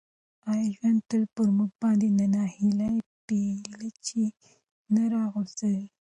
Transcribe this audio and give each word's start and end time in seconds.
آیا 0.51 0.67
ژوند 0.75 0.99
تل 1.09 1.23
په 1.35 1.41
موږ 1.57 1.71
باندې 1.81 2.07
د 2.19 2.21
ناهیلۍ 2.35 2.95
بیلچې 3.27 4.25
نه 4.93 5.03
راغورځوي؟ 5.13 5.85